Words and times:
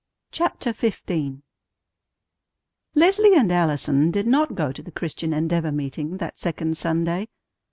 CHAPTER 0.31 0.73
XV 0.73 1.43
Leslie 2.95 3.35
and 3.35 3.51
Allison 3.51 4.09
did 4.09 4.25
not 4.25 4.55
go 4.55 4.71
to 4.71 4.81
the 4.81 4.89
Christian 4.89 5.31
Endeavor 5.31 5.71
meeting 5.71 6.17
that 6.17 6.39
second 6.39 6.75
Sunday. 6.75 7.29